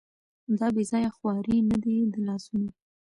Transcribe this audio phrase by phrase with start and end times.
[0.57, 2.69] دا بېځايه خوارۍ نه دي د لاسونو